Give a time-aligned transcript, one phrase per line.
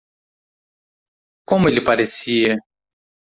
[1.47, 2.57] Como ele parecia?